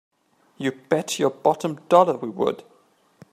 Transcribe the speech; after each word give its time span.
You 0.57 0.71
bet 0.71 1.19
your 1.19 1.29
bottom 1.29 1.75
dollar 1.87 2.17
we 2.17 2.27
would! 2.27 2.63